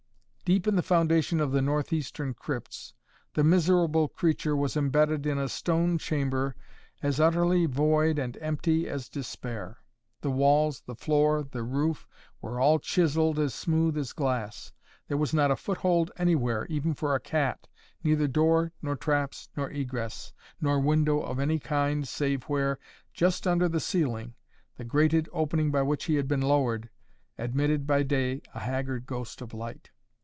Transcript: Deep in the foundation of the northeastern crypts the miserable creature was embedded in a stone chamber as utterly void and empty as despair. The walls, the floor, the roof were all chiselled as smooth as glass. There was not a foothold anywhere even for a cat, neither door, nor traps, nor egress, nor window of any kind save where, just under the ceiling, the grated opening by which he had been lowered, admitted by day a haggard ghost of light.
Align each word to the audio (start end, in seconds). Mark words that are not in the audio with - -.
Deep 0.43 0.67
in 0.67 0.75
the 0.75 0.83
foundation 0.83 1.39
of 1.39 1.53
the 1.53 1.61
northeastern 1.61 2.33
crypts 2.33 2.93
the 3.35 3.41
miserable 3.43 4.09
creature 4.09 4.53
was 4.53 4.75
embedded 4.75 5.25
in 5.25 5.37
a 5.37 5.47
stone 5.47 5.97
chamber 5.97 6.57
as 7.01 7.21
utterly 7.21 7.65
void 7.65 8.19
and 8.19 8.37
empty 8.41 8.85
as 8.85 9.07
despair. 9.07 9.77
The 10.19 10.29
walls, 10.29 10.81
the 10.81 10.93
floor, 10.95 11.41
the 11.49 11.63
roof 11.63 12.05
were 12.41 12.59
all 12.59 12.79
chiselled 12.79 13.39
as 13.39 13.53
smooth 13.53 13.97
as 13.97 14.11
glass. 14.11 14.73
There 15.07 15.15
was 15.15 15.33
not 15.33 15.51
a 15.51 15.55
foothold 15.55 16.11
anywhere 16.17 16.65
even 16.65 16.95
for 16.95 17.15
a 17.15 17.19
cat, 17.21 17.69
neither 18.03 18.27
door, 18.27 18.73
nor 18.81 18.97
traps, 18.97 19.47
nor 19.55 19.69
egress, 19.69 20.33
nor 20.59 20.81
window 20.81 21.21
of 21.21 21.39
any 21.39 21.59
kind 21.59 22.05
save 22.05 22.43
where, 22.49 22.77
just 23.13 23.47
under 23.47 23.69
the 23.69 23.79
ceiling, 23.79 24.35
the 24.75 24.83
grated 24.83 25.29
opening 25.31 25.71
by 25.71 25.81
which 25.83 26.03
he 26.05 26.15
had 26.15 26.27
been 26.27 26.41
lowered, 26.41 26.89
admitted 27.37 27.87
by 27.87 28.03
day 28.03 28.41
a 28.53 28.59
haggard 28.59 29.05
ghost 29.05 29.41
of 29.41 29.53
light. 29.53 29.91